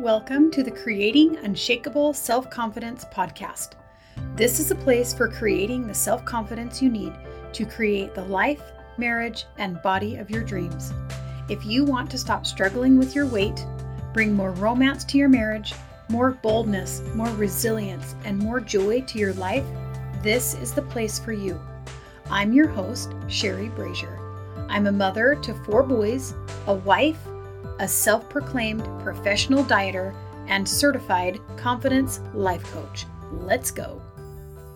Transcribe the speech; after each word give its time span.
Welcome 0.00 0.50
to 0.52 0.62
the 0.62 0.70
Creating 0.70 1.36
Unshakable 1.36 2.14
Self 2.14 2.48
Confidence 2.48 3.04
podcast. 3.04 3.72
This 4.34 4.58
is 4.58 4.70
a 4.70 4.74
place 4.74 5.12
for 5.12 5.28
creating 5.28 5.86
the 5.86 5.92
self 5.92 6.24
confidence 6.24 6.80
you 6.80 6.88
need 6.88 7.12
to 7.52 7.66
create 7.66 8.14
the 8.14 8.24
life, 8.24 8.62
marriage, 8.96 9.44
and 9.58 9.82
body 9.82 10.16
of 10.16 10.30
your 10.30 10.42
dreams. 10.42 10.94
If 11.50 11.66
you 11.66 11.84
want 11.84 12.10
to 12.10 12.18
stop 12.18 12.46
struggling 12.46 12.98
with 12.98 13.14
your 13.14 13.26
weight, 13.26 13.66
bring 14.14 14.32
more 14.32 14.52
romance 14.52 15.04
to 15.04 15.18
your 15.18 15.28
marriage, 15.28 15.74
more 16.08 16.30
boldness, 16.30 17.02
more 17.14 17.30
resilience, 17.34 18.14
and 18.24 18.38
more 18.38 18.60
joy 18.60 19.02
to 19.02 19.18
your 19.18 19.34
life, 19.34 19.66
this 20.22 20.54
is 20.54 20.72
the 20.72 20.82
place 20.82 21.18
for 21.18 21.34
you. 21.34 21.60
I'm 22.30 22.54
your 22.54 22.68
host, 22.68 23.12
Sherry 23.28 23.68
Brazier. 23.68 24.18
I'm 24.70 24.86
a 24.86 24.92
mother 24.92 25.34
to 25.42 25.54
four 25.64 25.82
boys, 25.82 26.32
a 26.66 26.74
wife, 26.74 27.18
a 27.78 27.88
self 27.88 28.28
proclaimed 28.28 28.84
professional 29.00 29.64
dieter, 29.64 30.14
and 30.48 30.68
certified 30.68 31.38
confidence 31.56 32.20
life 32.34 32.64
coach. 32.72 33.06
Let's 33.32 33.70
go. 33.70 34.02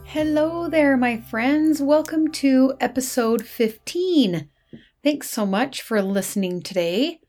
Hello 0.05 0.69
there, 0.69 0.97
my 0.97 1.19
friends. 1.19 1.83
Welcome 1.83 2.31
to 2.33 2.75
episode 2.81 3.45
15. 3.45 4.49
Thanks 5.03 5.31
so 5.31 5.45
much 5.45 5.83
for 5.83 6.01
listening 6.01 6.63
today. 6.63 7.21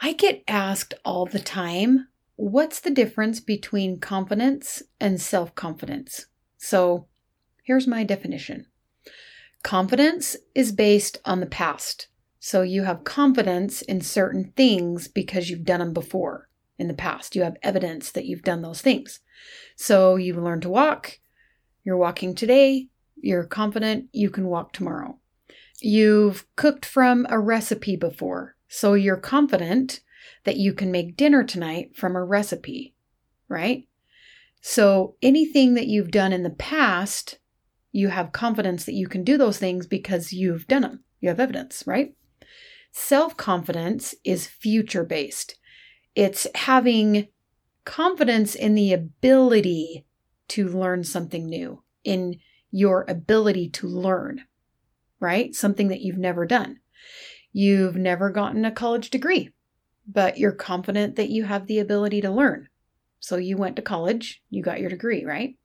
I 0.00 0.12
get 0.12 0.44
asked 0.46 0.94
all 1.04 1.26
the 1.26 1.40
time 1.40 2.08
what's 2.36 2.78
the 2.78 2.90
difference 2.90 3.40
between 3.40 3.98
confidence 3.98 4.82
and 5.00 5.20
self 5.20 5.54
confidence? 5.54 6.26
So 6.56 7.08
here's 7.64 7.86
my 7.86 8.04
definition 8.04 8.66
confidence 9.62 10.36
is 10.54 10.72
based 10.72 11.18
on 11.24 11.40
the 11.40 11.46
past. 11.46 12.08
So 12.40 12.62
you 12.62 12.84
have 12.84 13.04
confidence 13.04 13.82
in 13.82 14.00
certain 14.00 14.52
things 14.56 15.08
because 15.08 15.50
you've 15.50 15.64
done 15.64 15.80
them 15.80 15.92
before 15.92 16.48
in 16.78 16.88
the 16.88 16.94
past. 16.94 17.34
You 17.34 17.42
have 17.42 17.56
evidence 17.62 18.10
that 18.12 18.26
you've 18.26 18.42
done 18.42 18.62
those 18.62 18.80
things. 18.80 19.20
So 19.76 20.16
you 20.16 20.34
learn 20.34 20.60
to 20.60 20.68
walk. 20.68 21.18
You're 21.84 21.96
walking 21.96 22.34
today. 22.34 22.88
You're 23.16 23.44
confident 23.44 24.08
you 24.12 24.30
can 24.30 24.46
walk 24.46 24.72
tomorrow. 24.72 25.18
You've 25.80 26.46
cooked 26.56 26.84
from 26.84 27.26
a 27.28 27.38
recipe 27.38 27.96
before. 27.96 28.56
So 28.68 28.94
you're 28.94 29.16
confident 29.16 30.00
that 30.44 30.56
you 30.56 30.72
can 30.72 30.92
make 30.92 31.16
dinner 31.16 31.42
tonight 31.42 31.96
from 31.96 32.14
a 32.14 32.24
recipe, 32.24 32.94
right? 33.48 33.88
So 34.60 35.16
anything 35.22 35.74
that 35.74 35.86
you've 35.86 36.10
done 36.10 36.32
in 36.32 36.42
the 36.42 36.50
past, 36.50 37.38
you 37.92 38.08
have 38.08 38.32
confidence 38.32 38.84
that 38.84 38.94
you 38.94 39.08
can 39.08 39.24
do 39.24 39.38
those 39.38 39.58
things 39.58 39.86
because 39.86 40.32
you've 40.32 40.66
done 40.66 40.82
them. 40.82 41.04
You 41.20 41.28
have 41.30 41.40
evidence, 41.40 41.84
right? 41.86 42.14
Self 43.00 43.36
confidence 43.36 44.12
is 44.24 44.48
future 44.48 45.04
based, 45.04 45.54
it's 46.16 46.48
having 46.56 47.28
confidence 47.84 48.56
in 48.56 48.74
the 48.74 48.92
ability 48.92 50.04
to 50.48 50.68
learn 50.68 51.04
something 51.04 51.46
new, 51.46 51.84
in 52.02 52.40
your 52.72 53.06
ability 53.08 53.70
to 53.70 53.86
learn, 53.86 54.42
right? 55.20 55.54
Something 55.54 55.88
that 55.88 56.00
you've 56.00 56.18
never 56.18 56.44
done. 56.44 56.80
You've 57.52 57.94
never 57.96 58.30
gotten 58.30 58.64
a 58.64 58.72
college 58.72 59.10
degree, 59.10 59.54
but 60.06 60.36
you're 60.36 60.50
confident 60.50 61.14
that 61.16 61.30
you 61.30 61.44
have 61.44 61.68
the 61.68 61.78
ability 61.78 62.20
to 62.22 62.30
learn. 62.30 62.68
So 63.20 63.36
you 63.36 63.56
went 63.56 63.76
to 63.76 63.82
college, 63.82 64.42
you 64.50 64.60
got 64.60 64.80
your 64.80 64.90
degree, 64.90 65.24
right? 65.24 65.56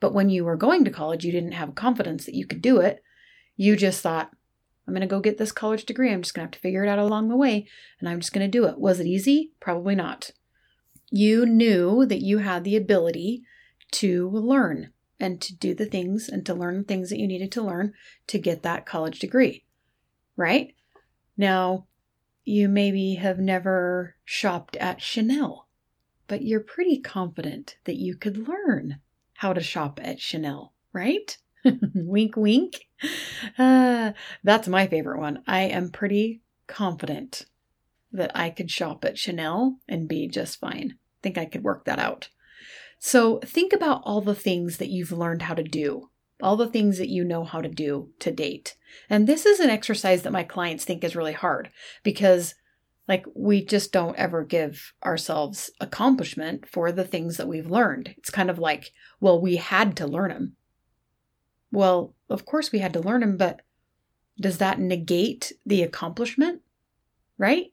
But 0.00 0.12
when 0.12 0.28
you 0.28 0.44
were 0.44 0.56
going 0.56 0.84
to 0.84 0.90
college, 0.90 1.24
you 1.24 1.32
didn't 1.32 1.52
have 1.52 1.74
confidence 1.74 2.26
that 2.26 2.36
you 2.36 2.46
could 2.46 2.60
do 2.60 2.80
it. 2.80 3.02
You 3.56 3.74
just 3.74 4.02
thought, 4.02 4.30
I'm 4.86 4.94
going 4.94 5.00
to 5.00 5.06
go 5.06 5.20
get 5.20 5.38
this 5.38 5.52
college 5.52 5.84
degree. 5.84 6.12
I'm 6.12 6.22
just 6.22 6.34
going 6.34 6.42
to 6.42 6.46
have 6.46 6.52
to 6.52 6.58
figure 6.60 6.84
it 6.84 6.88
out 6.88 6.98
along 6.98 7.28
the 7.28 7.36
way, 7.36 7.66
and 8.00 8.08
I'm 8.08 8.20
just 8.20 8.32
going 8.32 8.46
to 8.46 8.58
do 8.58 8.66
it. 8.66 8.78
Was 8.78 9.00
it 9.00 9.06
easy? 9.06 9.52
Probably 9.60 9.94
not. 9.94 10.30
You 11.10 11.46
knew 11.46 12.04
that 12.06 12.22
you 12.22 12.38
had 12.38 12.64
the 12.64 12.76
ability 12.76 13.44
to 13.92 14.28
learn 14.28 14.92
and 15.20 15.40
to 15.40 15.54
do 15.54 15.74
the 15.74 15.86
things 15.86 16.28
and 16.28 16.44
to 16.44 16.54
learn 16.54 16.78
the 16.78 16.84
things 16.84 17.08
that 17.10 17.18
you 17.18 17.26
needed 17.26 17.52
to 17.52 17.62
learn 17.62 17.94
to 18.26 18.38
get 18.38 18.62
that 18.62 18.84
college 18.84 19.20
degree, 19.20 19.64
right? 20.36 20.74
Now, 21.36 21.86
you 22.44 22.68
maybe 22.68 23.14
have 23.14 23.38
never 23.38 24.16
shopped 24.24 24.76
at 24.76 25.00
Chanel, 25.00 25.68
but 26.28 26.42
you're 26.42 26.60
pretty 26.60 26.98
confident 26.98 27.76
that 27.84 27.96
you 27.96 28.16
could 28.16 28.48
learn 28.48 29.00
how 29.34 29.52
to 29.52 29.62
shop 29.62 29.98
at 30.02 30.20
Chanel, 30.20 30.74
right? 30.92 31.38
wink, 31.94 32.36
wink. 32.36 32.86
Uh, 33.58 34.12
that's 34.42 34.68
my 34.68 34.86
favorite 34.86 35.18
one. 35.18 35.42
I 35.46 35.62
am 35.62 35.90
pretty 35.90 36.42
confident 36.66 37.46
that 38.12 38.30
I 38.34 38.50
could 38.50 38.70
shop 38.70 39.04
at 39.04 39.18
Chanel 39.18 39.78
and 39.88 40.08
be 40.08 40.28
just 40.28 40.60
fine. 40.60 40.92
I 40.92 41.18
think 41.22 41.38
I 41.38 41.46
could 41.46 41.64
work 41.64 41.84
that 41.84 41.98
out. 41.98 42.28
So 42.98 43.38
think 43.40 43.72
about 43.72 44.02
all 44.04 44.20
the 44.20 44.34
things 44.34 44.78
that 44.78 44.88
you've 44.88 45.12
learned 45.12 45.42
how 45.42 45.54
to 45.54 45.62
do, 45.62 46.10
all 46.42 46.56
the 46.56 46.68
things 46.68 46.98
that 46.98 47.08
you 47.08 47.24
know 47.24 47.44
how 47.44 47.60
to 47.60 47.68
do 47.68 48.10
to 48.20 48.30
date. 48.30 48.76
And 49.10 49.26
this 49.26 49.44
is 49.44 49.60
an 49.60 49.70
exercise 49.70 50.22
that 50.22 50.32
my 50.32 50.44
clients 50.44 50.84
think 50.84 51.04
is 51.04 51.16
really 51.16 51.32
hard 51.32 51.70
because 52.02 52.54
like 53.06 53.26
we 53.34 53.64
just 53.64 53.92
don't 53.92 54.16
ever 54.16 54.44
give 54.44 54.94
ourselves 55.04 55.70
accomplishment 55.80 56.66
for 56.68 56.92
the 56.92 57.04
things 57.04 57.36
that 57.36 57.48
we've 57.48 57.70
learned. 57.70 58.14
It's 58.16 58.30
kind 58.30 58.48
of 58.48 58.58
like, 58.58 58.92
well, 59.20 59.40
we 59.40 59.56
had 59.56 59.96
to 59.98 60.06
learn 60.06 60.30
them. 60.30 60.56
Well, 61.74 62.14
of 62.30 62.46
course 62.46 62.70
we 62.70 62.78
had 62.78 62.92
to 62.92 63.00
learn 63.00 63.20
them, 63.20 63.36
but 63.36 63.62
does 64.40 64.58
that 64.58 64.78
negate 64.78 65.52
the 65.66 65.82
accomplishment? 65.82 66.62
Right? 67.36 67.72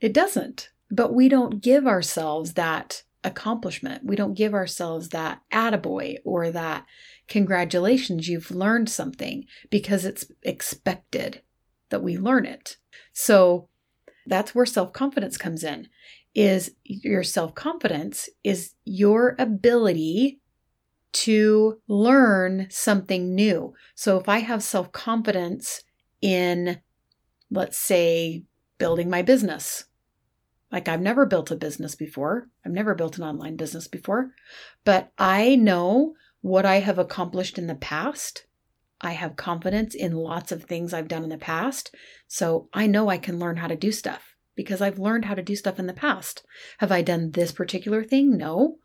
It 0.00 0.12
doesn't. 0.12 0.70
But 0.90 1.12
we 1.12 1.28
don't 1.28 1.60
give 1.62 1.86
ourselves 1.86 2.54
that 2.54 3.02
accomplishment. 3.22 4.04
We 4.04 4.16
don't 4.16 4.34
give 4.34 4.54
ourselves 4.54 5.10
that 5.10 5.42
attaboy 5.52 6.18
or 6.24 6.50
that 6.50 6.86
congratulations, 7.28 8.28
you've 8.28 8.50
learned 8.50 8.88
something 8.88 9.46
because 9.70 10.04
it's 10.04 10.26
expected 10.42 11.42
that 11.90 12.02
we 12.02 12.16
learn 12.16 12.44
it. 12.46 12.76
So 13.12 13.68
that's 14.26 14.54
where 14.54 14.66
self-confidence 14.66 15.36
comes 15.36 15.64
in. 15.64 15.88
Is 16.34 16.74
your 16.84 17.22
self-confidence 17.22 18.28
is 18.42 18.74
your 18.84 19.36
ability 19.38 20.40
to 21.14 21.80
learn 21.86 22.66
something 22.70 23.34
new. 23.34 23.72
So 23.94 24.18
if 24.18 24.28
I 24.28 24.38
have 24.40 24.62
self 24.62 24.92
confidence 24.92 25.82
in, 26.20 26.80
let's 27.50 27.78
say, 27.78 28.44
building 28.78 29.08
my 29.08 29.22
business, 29.22 29.84
like 30.72 30.88
I've 30.88 31.00
never 31.00 31.24
built 31.24 31.52
a 31.52 31.56
business 31.56 31.94
before, 31.94 32.48
I've 32.66 32.72
never 32.72 32.94
built 32.94 33.16
an 33.16 33.24
online 33.24 33.56
business 33.56 33.86
before, 33.86 34.32
but 34.84 35.12
I 35.16 35.54
know 35.54 36.14
what 36.40 36.66
I 36.66 36.80
have 36.80 36.98
accomplished 36.98 37.58
in 37.58 37.68
the 37.68 37.76
past. 37.76 38.46
I 39.00 39.12
have 39.12 39.36
confidence 39.36 39.94
in 39.94 40.12
lots 40.12 40.50
of 40.50 40.64
things 40.64 40.92
I've 40.92 41.08
done 41.08 41.22
in 41.22 41.30
the 41.30 41.38
past. 41.38 41.94
So 42.26 42.68
I 42.72 42.86
know 42.86 43.08
I 43.08 43.18
can 43.18 43.38
learn 43.38 43.56
how 43.58 43.68
to 43.68 43.76
do 43.76 43.92
stuff 43.92 44.34
because 44.56 44.80
I've 44.80 44.98
learned 44.98 45.26
how 45.26 45.34
to 45.34 45.42
do 45.42 45.54
stuff 45.54 45.78
in 45.78 45.86
the 45.86 45.92
past. 45.92 46.44
Have 46.78 46.90
I 46.90 47.02
done 47.02 47.30
this 47.30 47.52
particular 47.52 48.02
thing? 48.02 48.36
No 48.36 48.78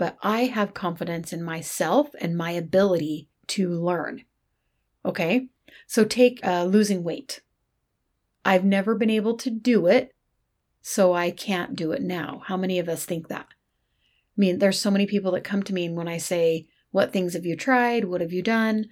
but 0.00 0.16
I 0.22 0.46
have 0.46 0.72
confidence 0.72 1.30
in 1.30 1.42
myself 1.42 2.08
and 2.22 2.34
my 2.34 2.52
ability 2.52 3.28
to 3.48 3.68
learn. 3.68 4.24
Okay, 5.04 5.48
so 5.86 6.06
take 6.06 6.40
uh, 6.42 6.64
losing 6.64 7.04
weight. 7.04 7.42
I've 8.42 8.64
never 8.64 8.94
been 8.94 9.10
able 9.10 9.36
to 9.36 9.50
do 9.50 9.86
it, 9.86 10.14
so 10.80 11.12
I 11.12 11.30
can't 11.30 11.76
do 11.76 11.92
it 11.92 12.00
now. 12.00 12.40
How 12.46 12.56
many 12.56 12.78
of 12.78 12.88
us 12.88 13.04
think 13.04 13.28
that? 13.28 13.48
I 13.50 14.38
mean, 14.38 14.58
there's 14.58 14.80
so 14.80 14.90
many 14.90 15.04
people 15.04 15.32
that 15.32 15.44
come 15.44 15.62
to 15.64 15.74
me, 15.74 15.84
and 15.84 15.94
when 15.94 16.08
I 16.08 16.16
say, 16.16 16.66
What 16.92 17.12
things 17.12 17.34
have 17.34 17.44
you 17.44 17.54
tried? 17.54 18.06
What 18.06 18.22
have 18.22 18.32
you 18.32 18.42
done? 18.42 18.86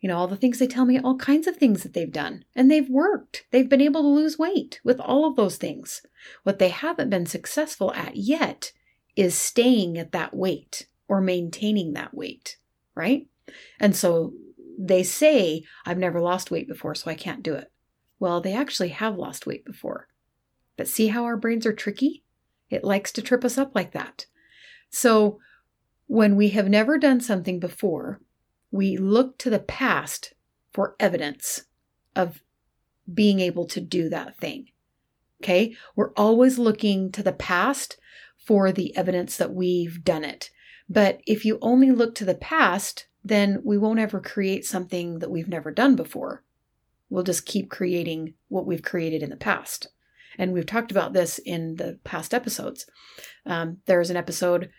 You 0.00 0.08
know, 0.08 0.16
all 0.16 0.28
the 0.28 0.36
things 0.36 0.60
they 0.60 0.68
tell 0.68 0.84
me, 0.84 0.96
all 0.96 1.16
kinds 1.16 1.48
of 1.48 1.56
things 1.56 1.82
that 1.82 1.92
they've 1.92 2.12
done, 2.12 2.44
and 2.54 2.70
they've 2.70 2.88
worked. 2.88 3.46
They've 3.50 3.68
been 3.68 3.80
able 3.80 4.02
to 4.02 4.08
lose 4.08 4.38
weight 4.38 4.80
with 4.84 5.00
all 5.00 5.26
of 5.26 5.34
those 5.34 5.56
things. 5.56 6.02
What 6.44 6.60
they 6.60 6.68
haven't 6.68 7.10
been 7.10 7.26
successful 7.26 7.92
at 7.94 8.14
yet 8.14 8.70
is 9.16 9.34
staying 9.36 9.98
at 9.98 10.12
that 10.12 10.34
weight 10.34 10.86
or 11.08 11.20
maintaining 11.20 11.92
that 11.92 12.14
weight, 12.14 12.56
right? 12.94 13.26
And 13.78 13.94
so 13.94 14.32
they 14.78 15.02
say, 15.02 15.64
I've 15.84 15.98
never 15.98 16.20
lost 16.20 16.50
weight 16.50 16.68
before, 16.68 16.94
so 16.94 17.10
I 17.10 17.14
can't 17.14 17.42
do 17.42 17.54
it. 17.54 17.70
Well, 18.18 18.40
they 18.40 18.54
actually 18.54 18.88
have 18.88 19.16
lost 19.16 19.46
weight 19.46 19.64
before. 19.64 20.08
But 20.76 20.88
see 20.88 21.08
how 21.08 21.24
our 21.24 21.36
brains 21.36 21.66
are 21.66 21.72
tricky? 21.72 22.22
It 22.70 22.84
likes 22.84 23.12
to 23.12 23.22
trip 23.22 23.44
us 23.44 23.58
up 23.58 23.72
like 23.74 23.92
that. 23.92 24.26
So 24.90 25.38
when 26.06 26.36
we 26.36 26.50
have 26.50 26.68
never 26.68 26.98
done 26.98 27.20
something 27.20 27.60
before, 27.60 28.20
we 28.70 28.96
look 28.96 29.38
to 29.38 29.50
the 29.50 29.58
past 29.58 30.32
for 30.72 30.96
evidence 30.98 31.64
of 32.16 32.42
being 33.12 33.40
able 33.40 33.66
to 33.66 33.80
do 33.80 34.08
that 34.08 34.38
thing. 34.38 34.68
Okay? 35.42 35.76
We're 35.94 36.12
always 36.12 36.58
looking 36.58 37.12
to 37.12 37.22
the 37.22 37.32
past 37.32 37.98
for 38.44 38.72
the 38.72 38.96
evidence 38.96 39.36
that 39.36 39.52
we've 39.52 40.04
done 40.04 40.24
it. 40.24 40.50
But 40.88 41.20
if 41.26 41.44
you 41.44 41.58
only 41.62 41.90
look 41.90 42.14
to 42.16 42.24
the 42.24 42.34
past, 42.34 43.06
then 43.24 43.60
we 43.64 43.78
won't 43.78 43.98
ever 43.98 44.20
create 44.20 44.64
something 44.64 45.20
that 45.20 45.30
we've 45.30 45.48
never 45.48 45.70
done 45.70 45.96
before. 45.96 46.42
We'll 47.08 47.22
just 47.22 47.46
keep 47.46 47.70
creating 47.70 48.34
what 48.48 48.66
we've 48.66 48.82
created 48.82 49.22
in 49.22 49.30
the 49.30 49.36
past. 49.36 49.88
And 50.38 50.52
we've 50.52 50.66
talked 50.66 50.90
about 50.90 51.12
this 51.12 51.38
in 51.38 51.76
the 51.76 51.98
past 52.04 52.32
episodes. 52.32 52.86
Um, 53.44 53.78
there's 53.86 54.10
an 54.10 54.16
episode 54.16 54.70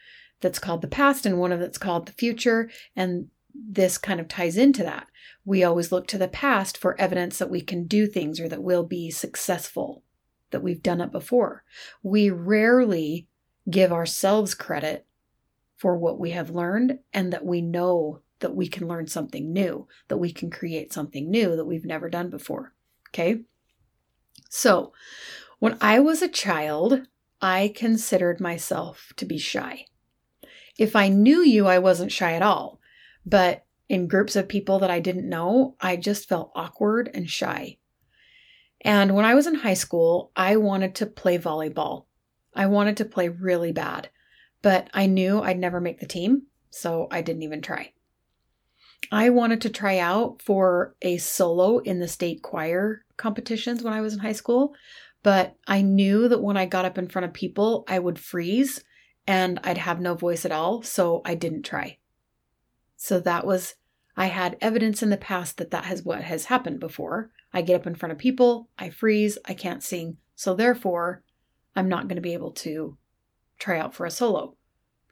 that's 0.41 0.59
called 0.59 0.81
the 0.81 0.87
past 0.87 1.25
and 1.25 1.39
one 1.39 1.51
of 1.51 1.59
that's 1.59 1.77
called 1.77 2.07
the 2.07 2.13
future. 2.13 2.69
And 2.95 3.27
this 3.53 3.97
kind 3.97 4.19
of 4.19 4.27
ties 4.27 4.57
into 4.57 4.83
that. 4.83 5.07
We 5.45 5.63
always 5.63 5.91
look 5.91 6.07
to 6.07 6.17
the 6.17 6.27
past 6.27 6.77
for 6.77 6.99
evidence 6.99 7.37
that 7.37 7.51
we 7.51 7.61
can 7.61 7.85
do 7.85 8.07
things 8.07 8.39
or 8.39 8.49
that 8.49 8.63
we'll 8.63 8.83
be 8.83 9.11
successful, 9.11 10.03
that 10.49 10.63
we've 10.63 10.81
done 10.81 11.01
it 11.01 11.11
before. 11.11 11.63
We 12.01 12.29
rarely 12.29 13.27
give 13.69 13.91
ourselves 13.91 14.53
credit 14.53 15.05
for 15.75 15.97
what 15.97 16.19
we 16.19 16.31
have 16.31 16.49
learned 16.49 16.99
and 17.13 17.33
that 17.33 17.45
we 17.45 17.61
know 17.61 18.21
that 18.39 18.55
we 18.55 18.67
can 18.67 18.87
learn 18.87 19.07
something 19.07 19.53
new, 19.53 19.87
that 20.09 20.17
we 20.17 20.31
can 20.31 20.49
create 20.49 20.91
something 20.93 21.29
new 21.29 21.55
that 21.55 21.65
we've 21.65 21.85
never 21.85 22.09
done 22.09 22.29
before. 22.29 22.73
Okay. 23.09 23.41
So, 24.49 24.93
when 25.59 25.77
I 25.79 25.99
was 25.99 26.21
a 26.21 26.27
child, 26.27 27.07
I 27.41 27.73
considered 27.75 28.41
myself 28.41 29.13
to 29.15 29.25
be 29.25 29.37
shy. 29.37 29.85
If 30.77 30.95
I 30.95 31.07
knew 31.07 31.41
you, 31.41 31.67
I 31.67 31.79
wasn't 31.79 32.11
shy 32.11 32.33
at 32.33 32.41
all. 32.41 32.79
But 33.25 33.65
in 33.89 34.07
groups 34.07 34.35
of 34.35 34.49
people 34.49 34.79
that 34.79 34.91
I 34.91 34.99
didn't 34.99 35.29
know, 35.29 35.75
I 35.79 35.95
just 35.95 36.27
felt 36.27 36.51
awkward 36.55 37.09
and 37.13 37.29
shy. 37.29 37.77
And 38.81 39.15
when 39.15 39.25
I 39.25 39.35
was 39.35 39.47
in 39.47 39.55
high 39.55 39.75
school, 39.75 40.31
I 40.35 40.57
wanted 40.57 40.95
to 40.95 41.05
play 41.05 41.37
volleyball. 41.37 42.05
I 42.55 42.67
wanted 42.67 42.97
to 42.97 43.05
play 43.05 43.29
really 43.29 43.71
bad, 43.71 44.09
but 44.61 44.89
I 44.93 45.05
knew 45.07 45.41
I'd 45.41 45.59
never 45.59 45.81
make 45.81 45.99
the 45.99 46.05
team, 46.05 46.43
so 46.69 47.07
I 47.11 47.21
didn't 47.21 47.43
even 47.43 47.61
try. 47.61 47.93
I 49.11 49.29
wanted 49.29 49.61
to 49.61 49.69
try 49.69 49.99
out 49.99 50.41
for 50.41 50.95
a 51.01 51.17
solo 51.17 51.79
in 51.79 51.99
the 51.99 52.07
state 52.07 52.41
choir 52.41 53.03
competitions 53.17 53.83
when 53.83 53.93
I 53.93 54.01
was 54.01 54.13
in 54.13 54.19
high 54.19 54.33
school, 54.33 54.73
but 55.23 55.55
I 55.67 55.81
knew 55.81 56.27
that 56.27 56.41
when 56.41 56.57
I 56.57 56.65
got 56.65 56.85
up 56.85 56.97
in 56.97 57.07
front 57.07 57.25
of 57.25 57.33
people, 57.33 57.85
I 57.87 57.99
would 57.99 58.19
freeze 58.19 58.83
and 59.25 59.59
I'd 59.63 59.77
have 59.77 60.01
no 60.01 60.15
voice 60.15 60.45
at 60.45 60.51
all, 60.51 60.81
so 60.81 61.21
I 61.25 61.35
didn't 61.35 61.63
try. 61.63 61.97
So 62.97 63.19
that 63.21 63.45
was, 63.45 63.75
I 64.15 64.27
had 64.27 64.57
evidence 64.61 65.01
in 65.01 65.09
the 65.09 65.17
past 65.17 65.57
that 65.57 65.71
that 65.71 65.85
has 65.85 66.03
what 66.03 66.23
has 66.23 66.45
happened 66.45 66.79
before. 66.79 67.31
I 67.53 67.61
get 67.61 67.75
up 67.75 67.87
in 67.87 67.95
front 67.95 68.11
of 68.11 68.17
people, 68.17 68.69
I 68.77 68.89
freeze, 68.89 69.37
I 69.45 69.53
can't 69.53 69.83
sing, 69.83 70.17
so 70.35 70.53
therefore, 70.53 71.23
I'm 71.75 71.89
not 71.89 72.07
going 72.07 72.15
to 72.15 72.21
be 72.21 72.33
able 72.33 72.51
to 72.51 72.97
try 73.59 73.79
out 73.79 73.93
for 73.93 74.05
a 74.05 74.11
solo 74.11 74.55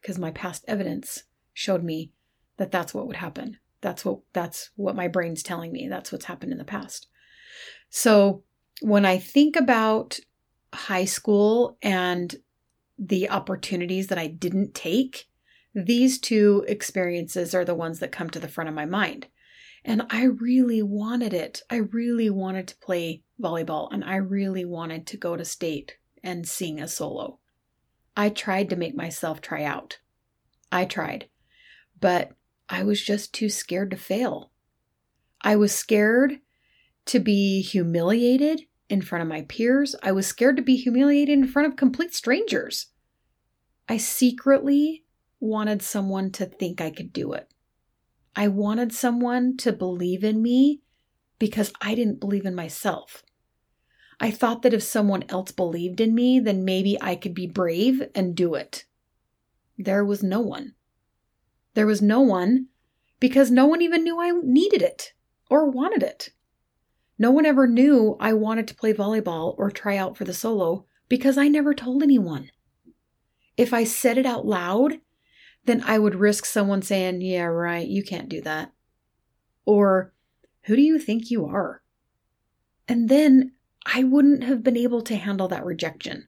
because 0.02 0.19
my 0.19 0.31
past 0.31 0.66
evidence 0.68 1.24
showed 1.54 1.84
me 1.84 2.12
that 2.58 2.72
that's 2.72 2.94
what 2.94 3.08
would 3.08 3.16
happen. 3.16 3.58
That's 3.81 4.06
what 4.06 4.19
that's 4.34 4.69
what 4.75 4.96
my 4.96 5.08
brain's 5.08 5.44
telling 5.44 5.72
me. 5.72 5.88
That's 5.88 6.12
what's 6.12 6.25
happened 6.25 6.52
in 6.52 6.58
the 6.58 6.63
past. 6.63 7.08
So, 7.90 8.44
when 8.81 9.06
I 9.06 9.18
think 9.18 9.56
about 9.56 10.19
high 10.74 11.06
school 11.06 11.78
and 11.81 12.36
the 12.98 13.30
opportunities 13.30 14.08
that 14.08 14.18
I 14.19 14.28
didn't 14.28 14.75
take, 14.75 15.28
these 15.74 16.19
two 16.19 16.63
experiences 16.68 17.56
are 17.56 17.66
the 17.66 17.75
ones 17.75 18.00
that 18.00 18.12
come 18.12 18.30
to 18.30 18.40
the 18.40 18.48
front 18.48 18.69
of 18.69 18.75
my 18.75 18.86
mind. 18.86 19.28
And 19.84 20.04
I 20.12 20.25
really 20.25 20.84
wanted 20.84 21.34
it. 21.34 21.63
I 21.69 21.78
really 21.78 22.30
wanted 22.30 22.68
to 22.68 22.78
play 22.78 23.24
volleyball 23.42 23.90
and 23.92 24.04
I 24.04 24.18
really 24.18 24.66
wanted 24.66 25.08
to 25.08 25.18
go 25.18 25.36
to 25.36 25.44
state 25.44 25.98
and 26.24 26.48
sing 26.48 26.80
a 26.80 26.88
solo. 26.88 27.40
I 28.16 28.30
tried 28.30 28.70
to 28.70 28.76
make 28.76 28.96
myself 28.96 29.42
try 29.42 29.64
out. 29.64 30.00
I 30.72 30.86
tried, 30.86 31.28
but 32.00 32.32
I 32.70 32.84
was 32.84 33.02
just 33.02 33.34
too 33.34 33.50
scared 33.50 33.92
to 33.92 33.98
fail. 33.98 34.52
I 35.42 35.56
was 35.56 35.74
scared 35.74 36.40
to 37.06 37.20
be 37.20 37.62
humiliated 37.62 38.62
in 38.90 39.02
front 39.02 39.24
of 39.24 39.28
my 39.28 39.42
peers. 39.44 39.96
I 40.04 40.12
was 40.12 40.28
scared 40.28 40.58
to 40.58 40.62
be 40.62 40.76
humiliated 40.76 41.34
in 41.34 41.48
front 41.48 41.68
of 41.68 41.78
complete 41.78 42.14
strangers. 42.14 42.88
I 43.90 43.98
secretly 43.98 45.06
wanted 45.40 45.82
someone 45.82 46.32
to 46.32 46.46
think 46.46 46.80
I 46.80 46.92
could 46.92 47.12
do 47.12 47.34
it. 47.34 47.52
I 48.36 48.48
wanted 48.48 48.94
someone 48.94 49.58
to 49.58 49.74
believe 49.74 50.24
in 50.24 50.42
me 50.42 50.82
because 51.40 51.74
I 51.82 51.96
didn't 51.96 52.20
believe 52.20 52.46
in 52.46 52.56
myself. 52.56 53.24
I 54.22 54.30
thought 54.30 54.62
that 54.62 54.74
if 54.74 54.84
someone 54.84 55.24
else 55.30 55.52
believed 55.52 56.00
in 56.00 56.14
me, 56.14 56.40
then 56.40 56.64
maybe 56.64 56.96
I 57.02 57.16
could 57.16 57.34
be 57.34 57.48
brave 57.48 58.04
and 58.14 58.36
do 58.36 58.54
it. 58.54 58.86
There 59.80 60.06
was 60.06 60.22
no 60.22 60.40
one. 60.40 60.76
There 61.74 61.88
was 61.88 62.04
no 62.04 62.22
one 62.22 62.68
because 63.20 63.50
no 63.50 63.66
one 63.66 63.82
even 63.82 64.04
knew 64.04 64.22
I 64.22 64.30
needed 64.44 64.84
it 64.84 65.14
or 65.50 65.72
wanted 65.72 66.04
it. 66.04 66.30
No 67.18 67.32
one 67.32 67.48
ever 67.48 67.66
knew 67.66 68.16
I 68.20 68.34
wanted 68.34 68.68
to 68.68 68.76
play 68.76 68.94
volleyball 68.94 69.56
or 69.58 69.72
try 69.72 69.98
out 69.98 70.16
for 70.16 70.24
the 70.24 70.36
solo 70.36 70.86
because 71.10 71.36
I 71.36 71.48
never 71.48 71.74
told 71.74 72.04
anyone. 72.04 72.52
If 73.58 73.74
I 73.74 73.86
said 73.86 74.20
it 74.20 74.28
out 74.28 74.46
loud, 74.46 75.00
then 75.66 75.82
I 75.84 75.98
would 75.98 76.14
risk 76.14 76.46
someone 76.46 76.84
saying, 76.84 77.22
Yeah, 77.22 77.46
right, 77.46 77.88
you 77.88 78.04
can't 78.04 78.30
do 78.30 78.40
that. 78.42 78.72
Or, 79.66 80.14
Who 80.66 80.76
do 80.76 80.82
you 80.84 81.00
think 81.00 81.32
you 81.32 81.48
are? 81.48 81.82
And 82.88 83.10
then 83.10 83.54
I 83.86 84.04
wouldn't 84.04 84.44
have 84.44 84.63
been 84.63 84.78
able 84.78 85.01
to 85.04 85.16
handle 85.16 85.48
that 85.48 85.66
rejection. 85.66 86.28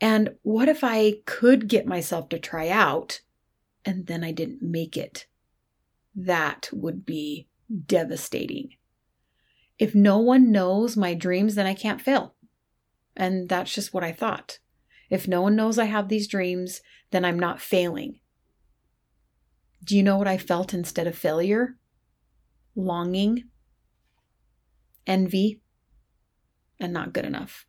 And 0.00 0.36
what 0.42 0.68
if 0.68 0.84
I 0.84 1.14
could 1.24 1.68
get 1.68 1.86
myself 1.86 2.28
to 2.28 2.38
try 2.38 2.68
out 2.68 3.20
and 3.84 4.06
then 4.06 4.22
I 4.22 4.32
didn't 4.32 4.62
make 4.62 4.96
it? 4.96 5.26
That 6.14 6.68
would 6.72 7.06
be 7.06 7.48
devastating. 7.86 8.70
If 9.78 9.94
no 9.94 10.18
one 10.18 10.52
knows 10.52 10.96
my 10.96 11.14
dreams, 11.14 11.54
then 11.54 11.66
I 11.66 11.74
can't 11.74 12.00
fail. 12.00 12.34
And 13.16 13.48
that's 13.48 13.74
just 13.74 13.94
what 13.94 14.04
I 14.04 14.12
thought. 14.12 14.58
If 15.10 15.26
no 15.28 15.42
one 15.42 15.56
knows 15.56 15.78
I 15.78 15.84
have 15.86 16.08
these 16.08 16.28
dreams, 16.28 16.80
then 17.10 17.24
I'm 17.24 17.38
not 17.38 17.60
failing. 17.60 18.20
Do 19.82 19.96
you 19.96 20.02
know 20.02 20.16
what 20.16 20.28
I 20.28 20.38
felt 20.38 20.74
instead 20.74 21.06
of 21.06 21.16
failure? 21.16 21.76
Longing, 22.74 23.44
envy, 25.06 25.60
and 26.84 26.92
not 26.92 27.12
good 27.12 27.24
enough. 27.24 27.66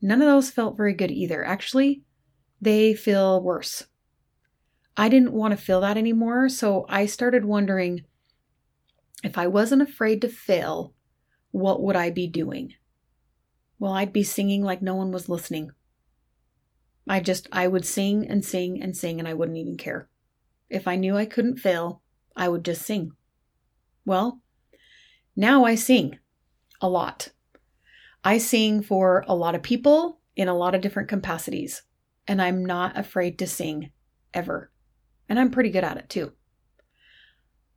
None 0.00 0.22
of 0.22 0.28
those 0.28 0.50
felt 0.50 0.76
very 0.76 0.94
good 0.94 1.10
either. 1.10 1.44
Actually, 1.44 2.02
they 2.60 2.94
feel 2.94 3.42
worse. 3.42 3.86
I 4.96 5.08
didn't 5.08 5.32
want 5.32 5.52
to 5.52 5.62
feel 5.62 5.80
that 5.82 5.96
anymore, 5.96 6.48
so 6.48 6.86
I 6.88 7.06
started 7.06 7.44
wondering 7.44 8.04
if 9.22 9.36
I 9.36 9.46
wasn't 9.46 9.82
afraid 9.82 10.22
to 10.22 10.28
fail, 10.28 10.94
what 11.50 11.82
would 11.82 11.96
I 11.96 12.10
be 12.10 12.26
doing? 12.26 12.74
Well, 13.78 13.92
I'd 13.92 14.12
be 14.12 14.22
singing 14.22 14.62
like 14.62 14.82
no 14.82 14.94
one 14.94 15.10
was 15.10 15.28
listening. 15.28 15.72
I 17.08 17.20
just, 17.20 17.48
I 17.50 17.66
would 17.66 17.84
sing 17.84 18.28
and 18.28 18.44
sing 18.44 18.82
and 18.82 18.96
sing, 18.96 19.18
and 19.18 19.28
I 19.28 19.34
wouldn't 19.34 19.58
even 19.58 19.76
care. 19.76 20.08
If 20.68 20.86
I 20.86 20.96
knew 20.96 21.16
I 21.16 21.24
couldn't 21.24 21.58
fail, 21.58 22.02
I 22.36 22.48
would 22.48 22.64
just 22.64 22.82
sing. 22.82 23.12
Well, 24.04 24.40
now 25.34 25.64
I 25.64 25.74
sing 25.74 26.18
a 26.80 26.88
lot. 26.88 27.30
I 28.24 28.38
sing 28.38 28.82
for 28.82 29.24
a 29.26 29.34
lot 29.34 29.54
of 29.54 29.62
people 29.62 30.20
in 30.36 30.48
a 30.48 30.56
lot 30.56 30.74
of 30.74 30.80
different 30.80 31.08
capacities, 31.08 31.82
and 32.26 32.40
I'm 32.40 32.64
not 32.64 32.98
afraid 32.98 33.38
to 33.38 33.46
sing 33.46 33.90
ever. 34.34 34.70
And 35.28 35.38
I'm 35.38 35.50
pretty 35.50 35.70
good 35.70 35.84
at 35.84 35.96
it 35.96 36.08
too. 36.08 36.32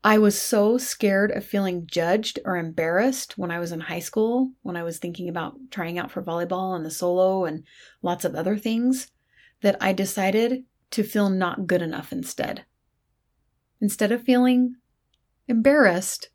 I 0.04 0.18
was 0.18 0.40
so 0.40 0.78
scared 0.78 1.32
of 1.32 1.46
feeling 1.46 1.88
judged 1.88 2.40
or 2.44 2.58
embarrassed 2.58 3.38
when 3.38 3.52
I 3.52 3.60
was 3.60 3.72
in 3.72 3.80
high 3.80 4.00
school, 4.00 4.52
when 4.62 4.76
I 4.76 4.84
was 4.84 4.98
thinking 4.98 5.30
about 5.30 5.56
trying 5.72 5.98
out 5.98 6.12
for 6.12 6.22
volleyball 6.22 6.76
and 6.76 6.86
the 6.86 6.92
solo 6.92 7.46
and 7.46 7.64
lots 8.02 8.26
of 8.26 8.36
other 8.36 8.58
things, 8.58 9.12
that 9.62 9.78
I 9.80 9.94
decided 9.94 10.66
to 10.92 11.04
feel 11.04 11.30
not 11.30 11.68
good 11.68 11.82
enough 11.82 12.12
instead. 12.12 12.66
Instead 13.80 14.12
of 14.12 14.24
feeling 14.24 14.76
embarrassed, 15.48 16.30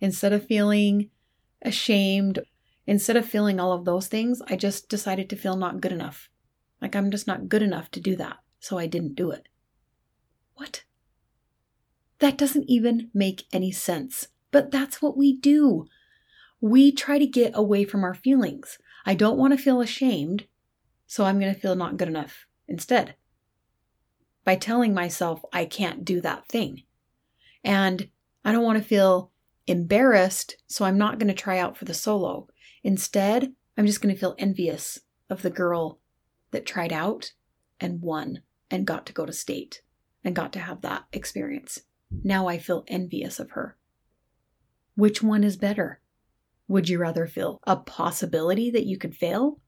instead 0.00 0.34
of 0.34 0.46
feeling 0.46 1.08
ashamed. 1.62 2.40
Instead 2.86 3.16
of 3.16 3.26
feeling 3.26 3.60
all 3.60 3.72
of 3.72 3.84
those 3.84 4.08
things, 4.08 4.42
I 4.48 4.56
just 4.56 4.88
decided 4.88 5.30
to 5.30 5.36
feel 5.36 5.56
not 5.56 5.80
good 5.80 5.92
enough. 5.92 6.28
Like 6.80 6.96
I'm 6.96 7.10
just 7.10 7.26
not 7.26 7.48
good 7.48 7.62
enough 7.62 7.90
to 7.92 8.00
do 8.00 8.16
that. 8.16 8.38
So 8.58 8.78
I 8.78 8.86
didn't 8.86 9.14
do 9.14 9.30
it. 9.30 9.48
What? 10.54 10.84
That 12.18 12.36
doesn't 12.36 12.68
even 12.68 13.10
make 13.14 13.44
any 13.52 13.72
sense. 13.72 14.28
But 14.50 14.70
that's 14.70 15.00
what 15.00 15.16
we 15.16 15.36
do. 15.36 15.86
We 16.60 16.92
try 16.92 17.18
to 17.18 17.26
get 17.26 17.52
away 17.54 17.84
from 17.84 18.04
our 18.04 18.14
feelings. 18.14 18.78
I 19.06 19.14
don't 19.14 19.38
want 19.38 19.56
to 19.56 19.62
feel 19.62 19.80
ashamed, 19.80 20.46
so 21.06 21.24
I'm 21.24 21.40
going 21.40 21.54
to 21.54 21.58
feel 21.58 21.74
not 21.74 21.96
good 21.96 22.08
enough 22.08 22.46
instead. 22.68 23.14
By 24.44 24.56
telling 24.56 24.92
myself 24.92 25.42
I 25.52 25.64
can't 25.64 26.04
do 26.04 26.20
that 26.20 26.48
thing. 26.48 26.82
And 27.64 28.08
I 28.44 28.52
don't 28.52 28.64
want 28.64 28.78
to 28.78 28.84
feel 28.84 29.30
embarrassed, 29.66 30.56
so 30.66 30.84
I'm 30.84 30.98
not 30.98 31.18
going 31.18 31.28
to 31.28 31.34
try 31.34 31.58
out 31.58 31.76
for 31.76 31.86
the 31.86 31.94
solo. 31.94 32.48
Instead, 32.82 33.52
I'm 33.76 33.86
just 33.86 34.00
going 34.00 34.14
to 34.14 34.20
feel 34.20 34.34
envious 34.38 35.00
of 35.28 35.42
the 35.42 35.50
girl 35.50 35.98
that 36.50 36.66
tried 36.66 36.92
out 36.92 37.32
and 37.80 38.02
won 38.02 38.42
and 38.70 38.86
got 38.86 39.06
to 39.06 39.12
go 39.12 39.26
to 39.26 39.32
state 39.32 39.82
and 40.24 40.34
got 40.34 40.52
to 40.52 40.58
have 40.58 40.82
that 40.82 41.04
experience. 41.12 41.82
Now 42.22 42.48
I 42.48 42.58
feel 42.58 42.84
envious 42.88 43.38
of 43.38 43.52
her. 43.52 43.76
Which 44.96 45.22
one 45.22 45.44
is 45.44 45.56
better? 45.56 46.00
Would 46.68 46.88
you 46.88 46.98
rather 46.98 47.26
feel 47.26 47.60
a 47.64 47.76
possibility 47.76 48.70
that 48.70 48.86
you 48.86 48.98
could 48.98 49.16
fail 49.16 49.60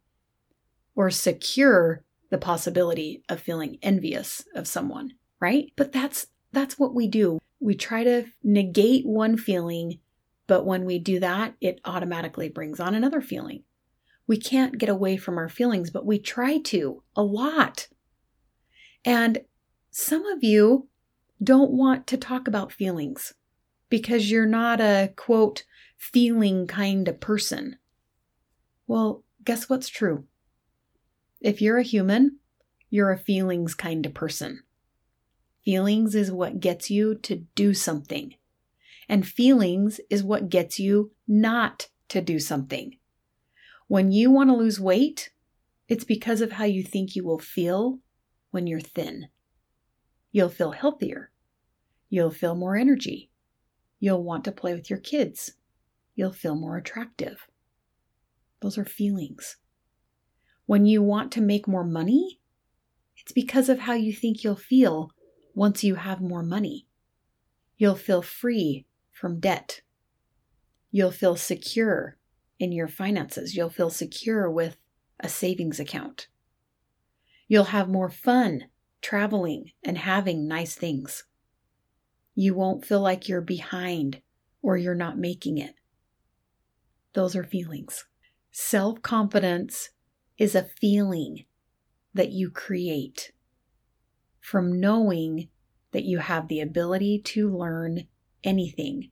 or 0.95 1.11
secure 1.11 2.05
the 2.31 2.39
possibility 2.39 3.23
of 3.29 3.41
feeling 3.41 3.79
envious 3.83 4.45
of 4.55 4.67
someone, 4.67 5.15
right? 5.41 5.73
But 5.77 5.93
that's 5.93 6.27
that's 6.53 6.79
what 6.79 6.95
we 6.95 7.09
do. 7.09 7.39
We 7.61 7.75
try 7.75 8.05
to 8.05 8.27
negate 8.43 9.07
one 9.07 9.37
feeling, 9.37 10.01
but 10.53 10.67
when 10.67 10.85
we 10.85 10.99
do 10.99 11.19
that, 11.19 11.55
it 11.63 11.81
automatically 11.87 12.51
brings 12.51 12.79
on 12.79 12.95
another 12.95 13.23
feeling. 13.23 13.63
We 14.27 14.37
can't 14.37 14.77
get 14.77 14.91
away 14.91 15.17
from 15.17 15.39
our 15.39 15.49
feelings, 15.49 15.89
but 15.89 16.05
we 16.05 16.19
try 16.19 16.59
to 16.59 17.03
a 17.17 17.23
lot. 17.23 17.89
And 19.03 19.47
some 19.91 20.27
of 20.27 20.45
you 20.45 20.91
don't 21.43 21.71
want 21.71 22.07
to 22.09 22.19
talk 22.19 22.49
about 22.49 22.71
feelings 22.71 23.33
because 23.89 24.31
you're 24.31 24.45
not 24.45 24.79
a 24.79 25.15
quote, 25.17 25.65
feeling 25.97 26.67
kind 26.67 27.09
of 27.09 27.19
person. 27.19 27.79
Well, 28.87 29.25
guess 29.43 29.71
what's 29.71 29.89
true? 29.89 30.25
If 31.41 31.63
you're 31.63 31.79
a 31.79 31.83
human, 31.83 32.41
you're 32.91 33.11
a 33.11 33.17
feelings 33.17 33.75
kind 33.75 34.05
of 34.05 34.13
person. 34.13 34.65
Feelings 35.65 36.15
is 36.15 36.31
what 36.31 36.61
gets 36.61 36.91
you 36.91 37.15
to 37.23 37.37
do 37.55 37.73
something. 37.73 38.35
And 39.13 39.29
feelings 39.29 40.01
is 40.09 40.25
what 40.25 40.49
gets 40.49 40.79
you 40.79 41.13
not 41.29 41.89
to 42.09 42.23
do 42.23 42.39
something. 42.39 42.97
When 43.87 44.11
you 44.11 44.31
want 44.31 44.49
to 44.49 44.57
lose 44.57 44.81
weight, 44.81 45.29
it's 45.87 46.05
because 46.05 46.41
of 46.41 46.53
how 46.53 46.65
you 46.65 46.83
think 46.83 47.15
you 47.15 47.23
will 47.23 47.39
feel 47.39 47.99
when 48.53 48.67
you're 48.67 48.81
thin. 48.81 49.29
You'll 50.31 50.49
feel 50.49 50.71
healthier. 50.71 51.31
You'll 52.09 52.31
feel 52.31 52.55
more 52.55 52.75
energy. 52.75 53.31
You'll 54.01 54.25
want 54.25 54.45
to 54.45 54.51
play 54.51 54.73
with 54.73 54.89
your 54.89 54.99
kids. 54.99 55.53
You'll 56.15 56.33
feel 56.33 56.55
more 56.55 56.79
attractive. 56.79 57.47
Those 58.63 58.79
are 58.79 58.87
feelings. 58.87 59.59
When 60.65 60.87
you 60.87 61.03
want 61.03 61.33
to 61.33 61.43
make 61.43 61.69
more 61.69 61.85
money, 61.85 62.41
it's 63.19 63.33
because 63.33 63.69
of 63.69 63.81
how 63.81 63.93
you 63.93 64.15
think 64.15 64.43
you'll 64.43 64.57
feel 64.57 65.11
once 65.55 65.85
you 65.85 65.97
have 65.97 66.23
more 66.23 66.43
money. 66.43 66.87
You'll 67.77 67.95
feel 67.95 68.23
free 68.23 68.87
from 69.13 69.41
debt. 69.41 69.83
You'll 70.91 71.11
feel 71.11 71.37
secure 71.37 72.17
in 72.59 72.73
your 72.73 72.89
finances. 72.89 73.57
You'll 73.57 73.71
feel 73.71 73.91
secure 73.91 74.51
with 74.51 74.77
a 75.21 75.29
savings 75.29 75.79
account. 75.79 76.29
You'll 77.49 77.65
have 77.65 77.89
more 77.89 78.11
fun 78.11 78.65
traveling 79.01 79.73
and 79.83 79.99
having 79.99 80.49
nice 80.49 80.75
things. 80.75 81.25
You 82.35 82.55
won't 82.55 82.85
feel 82.85 83.01
like 83.01 83.29
you're 83.29 83.41
behind 83.41 84.23
or 84.63 84.77
you're 84.77 84.95
not 84.95 85.19
making 85.19 85.59
it. 85.59 85.75
Those 87.13 87.37
are 87.37 87.45
feelings. 87.45 88.07
Self 88.51 89.03
confidence 89.03 89.91
is 90.39 90.55
a 90.55 90.63
feeling 90.81 91.45
that 92.15 92.31
you 92.31 92.51
create 92.51 93.33
from 94.41 94.81
knowing 94.81 95.49
that 95.93 96.05
you 96.05 96.19
have 96.19 96.49
the 96.49 96.61
ability 96.61 97.21
to 97.25 97.55
learn 97.55 98.07
anything. 98.45 99.11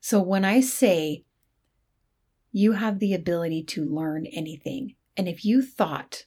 So 0.00 0.20
when 0.20 0.44
I 0.44 0.60
say 0.60 1.24
you 2.52 2.72
have 2.72 2.98
the 2.98 3.14
ability 3.14 3.64
to 3.64 3.84
learn 3.84 4.26
anything, 4.26 4.96
and 5.16 5.28
if 5.28 5.44
you 5.44 5.62
thought, 5.62 6.26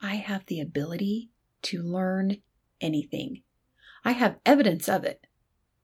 I 0.00 0.16
have 0.16 0.46
the 0.46 0.60
ability 0.60 1.30
to 1.62 1.82
learn 1.82 2.38
anything, 2.80 3.42
I 4.04 4.12
have 4.12 4.40
evidence 4.44 4.88
of 4.88 5.04
it 5.04 5.26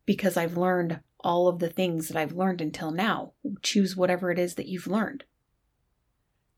because 0.06 0.36
I've 0.36 0.56
learned 0.56 1.00
all 1.20 1.48
of 1.48 1.58
the 1.58 1.68
things 1.68 2.08
that 2.08 2.16
I've 2.16 2.32
learned 2.32 2.60
until 2.60 2.90
now. 2.90 3.32
Choose 3.62 3.96
whatever 3.96 4.30
it 4.30 4.38
is 4.38 4.54
that 4.54 4.68
you've 4.68 4.86
learned. 4.86 5.24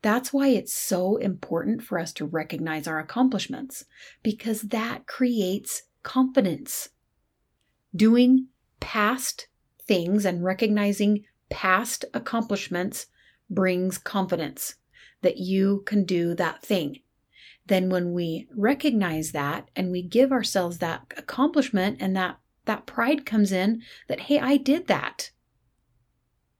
That's 0.02 0.33
why 0.33 0.49
it's 0.49 0.75
so 0.75 1.17
important 1.17 1.83
for 1.83 1.99
us 1.99 2.12
to 2.14 2.25
recognize 2.25 2.87
our 2.87 2.99
accomplishments 2.99 3.85
because 4.23 4.62
that 4.62 5.07
creates 5.07 5.83
confidence. 6.02 6.90
Doing 7.95 8.47
past 8.81 9.47
things 9.87 10.25
and 10.25 10.45
recognizing 10.45 11.25
past 11.51 12.05
accomplishments 12.15 13.07
brings 13.49 13.99
confidence 13.99 14.77
that 15.23 15.39
you 15.39 15.83
can 15.87 16.05
do 16.05 16.35
that 16.35 16.63
thing. 16.63 17.01
Then 17.67 17.91
when 17.91 18.13
we 18.13 18.49
recognize 18.57 19.33
that 19.33 19.71
and 19.77 19.91
we 19.91 20.03
give 20.03 20.33
ourselves 20.33 20.79
that 20.79 21.13
accomplishment 21.17 21.99
and 22.01 22.17
that 22.17 22.39
that 22.65 22.87
pride 22.87 23.27
comes 23.27 23.53
in 23.53 23.83
that 24.09 24.21
hey, 24.21 24.39
I 24.39 24.57
did 24.57 24.87
that. 24.87 25.31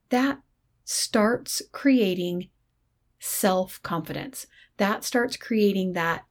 That 0.09 0.41
starts 0.85 1.63
creating 1.73 2.49
self 3.19 3.81
confidence. 3.83 4.47
That 4.77 5.05
starts 5.05 5.37
creating 5.37 5.93
that 5.93 6.25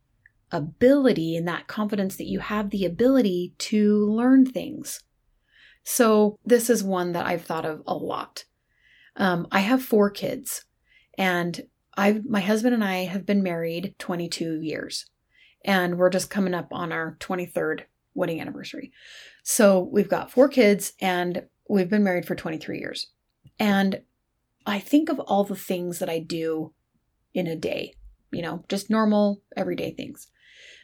ability 0.52 1.36
and 1.36 1.48
that 1.48 1.68
confidence 1.68 2.16
that 2.18 2.28
you 2.28 2.40
have 2.40 2.70
the 2.70 2.86
ability 2.86 3.54
to 3.58 4.06
learn 4.06 4.46
things. 4.46 5.04
So, 5.84 6.38
this 6.46 6.70
is 6.70 6.84
one 6.84 7.14
that 7.14 7.26
I've 7.26 7.44
thought 7.44 7.66
of 7.66 7.82
a 7.88 7.96
lot. 7.96 8.46
Um, 9.16 9.48
I 9.52 9.60
have 9.60 9.84
four 9.84 10.10
kids, 10.10 10.66
and 11.18 11.62
I, 11.98 12.22
my 12.28 12.42
husband 12.42 12.74
and 12.74 12.84
I 12.84 13.06
have 13.06 13.26
been 13.26 13.44
married 13.44 13.96
22 13.98 14.62
years, 14.62 15.06
and 15.66 15.98
we're 15.98 16.10
just 16.10 16.30
coming 16.30 16.54
up 16.54 16.68
on 16.72 16.92
our 16.92 17.18
23rd 17.20 17.82
wedding 18.14 18.40
anniversary. 18.40 18.92
So, 19.44 19.90
we've 19.92 20.10
got 20.10 20.32
four 20.32 20.48
kids, 20.48 20.94
and 21.02 21.44
we've 21.68 21.90
been 21.90 22.04
married 22.04 22.26
for 22.26 22.36
23 22.36 22.80
years. 22.80 23.08
And 23.58 24.02
I 24.66 24.80
think 24.80 25.10
of 25.10 25.20
all 25.20 25.44
the 25.44 25.56
things 25.56 26.00
that 26.00 26.10
I 26.10 26.20
do 26.20 26.74
in 27.34 27.48
a 27.48 27.56
day, 27.56 27.96
you 28.32 28.42
know, 28.42 28.64
just 28.70 28.90
normal, 28.90 29.42
everyday 29.56 29.92
things 29.92 30.28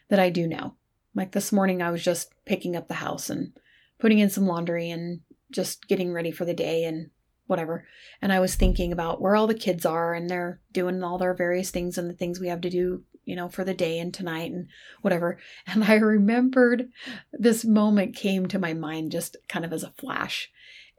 that 0.10 0.20
I 0.20 0.30
do 0.30 0.48
now. 0.48 0.76
Like 1.14 1.32
this 1.32 1.52
morning, 1.52 1.82
I 1.82 1.92
was 1.92 2.04
just 2.04 2.34
picking 2.46 2.76
up 2.76 2.88
the 2.88 2.96
house 2.96 3.30
and 3.30 3.54
putting 4.00 4.20
in 4.20 4.30
some 4.30 4.48
laundry 4.48 4.90
and 4.90 5.22
just 5.52 5.88
getting 5.88 6.12
ready 6.12 6.32
for 6.32 6.46
the 6.46 6.54
day 6.54 6.84
and 6.84 7.10
whatever. 7.48 7.86
And 8.22 8.34
I 8.34 8.40
was 8.40 8.56
thinking 8.56 8.92
about 8.92 9.22
where 9.22 9.36
all 9.36 9.48
the 9.48 9.54
kids 9.54 9.86
are 9.86 10.14
and 10.14 10.30
they're 10.30 10.60
doing 10.72 11.04
all 11.04 11.18
their 11.18 11.34
various 11.34 11.70
things 11.70 11.98
and 11.98 12.10
the 12.10 12.14
things 12.14 12.40
we 12.40 12.48
have 12.48 12.62
to 12.62 12.70
do, 12.70 13.04
you 13.24 13.36
know, 13.36 13.50
for 13.50 13.64
the 13.64 13.74
day 13.74 14.00
and 14.00 14.14
tonight 14.14 14.52
and 14.52 14.68
whatever. 15.02 15.38
And 15.68 15.84
I 15.84 15.96
remembered 15.96 16.90
this 17.34 17.64
moment 17.64 18.16
came 18.16 18.48
to 18.48 18.60
my 18.60 18.74
mind 18.74 19.12
just 19.12 19.38
kind 19.48 19.64
of 19.64 19.74
as 19.74 19.84
a 19.84 19.94
flash. 19.98 20.50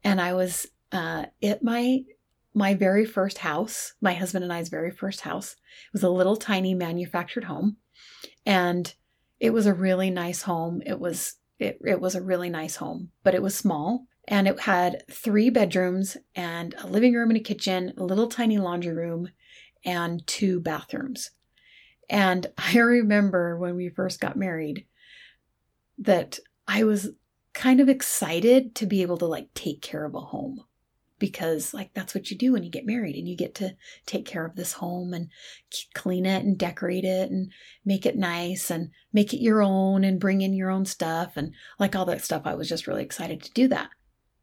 And 0.05 0.21
I 0.21 0.35
was 0.35 0.69
uh, 0.93 1.27
at 1.43 1.63
my 1.63 2.05
my 2.55 2.73
very 2.73 3.05
first 3.05 3.37
house, 3.39 3.93
my 4.01 4.15
husband 4.15 4.43
and 4.43 4.51
I's 4.51 4.71
very 4.71 4.91
first 4.91 5.21
house, 5.21 5.53
it 5.53 5.93
was 5.93 6.03
a 6.03 6.09
little 6.09 6.37
tiny 6.37 6.73
manufactured 6.73 7.45
home. 7.45 7.77
And 8.47 8.95
it 9.39 9.53
was 9.53 9.67
a 9.67 9.75
really 9.75 10.09
nice 10.09 10.41
home. 10.41 10.81
It 10.87 10.99
was 10.99 11.35
it, 11.59 11.79
it 11.85 12.01
was 12.01 12.15
a 12.15 12.23
really 12.23 12.51
nice 12.51 12.77
home, 12.77 13.11
but 13.23 13.35
it 13.35 13.43
was 13.43 13.55
small 13.55 14.07
and 14.29 14.49
it 14.49 14.61
had 14.61 15.05
three 15.11 15.51
bedrooms 15.51 16.17
and 16.35 16.75
a 16.79 16.87
living 16.87 17.15
room 17.15 17.31
and 17.31 17.39
a 17.39 17.43
kitchen, 17.43 17.93
a 17.97 18.05
little 18.05 18.29
tiny 18.29 18.59
laundry 18.59 18.93
room, 18.93 19.29
and 19.85 20.27
two 20.27 20.61
bathrooms. 20.61 21.31
And 22.11 22.47
I 22.59 22.79
remember 22.79 23.57
when 23.57 23.77
we 23.77 23.89
first 23.89 24.21
got 24.21 24.37
married 24.37 24.87
that 25.99 26.39
I 26.67 26.85
was 26.85 27.11
kind 27.55 27.81
of 27.81 27.89
excited 27.89 28.75
to 28.75 28.87
be 28.87 29.01
able 29.03 29.17
to 29.17 29.27
like 29.27 29.53
take 29.55 29.81
care 29.81 30.05
of 30.05 30.15
a 30.15 30.21
home 30.21 30.63
because 31.19 31.73
like 31.73 31.93
that's 31.95 32.15
what 32.15 32.31
you 32.31 32.37
do 32.37 32.53
when 32.53 32.63
you 32.63 32.71
get 32.71 32.87
married 32.87 33.17
and 33.17 33.29
you 33.29 33.37
get 33.37 33.55
to 33.55 33.75
take 34.05 34.27
care 34.27 34.45
of 34.45 34.55
this 34.55 34.75
home 34.75 35.15
and 35.15 35.31
clean 35.95 36.27
it 36.27 36.45
and 36.45 36.59
decorate 36.59 37.05
it 37.05 37.31
and 37.31 37.51
make 37.85 38.05
it 38.05 38.17
nice 38.17 38.71
and 38.71 38.91
make 39.13 39.33
it 39.33 39.41
your 39.41 39.63
own 39.63 40.05
and 40.05 40.21
bring 40.21 40.43
in 40.43 40.53
your 40.53 40.71
own 40.71 40.85
stuff 40.85 41.37
and 41.37 41.55
like 41.79 41.97
all 41.97 42.05
that 42.05 42.25
stuff. 42.25 42.43
I 42.45 42.55
was 42.55 42.69
just 42.69 42.87
really 42.87 43.03
excited 43.03 43.43
to 43.43 43.53
do 43.53 43.69
that. 43.69 43.91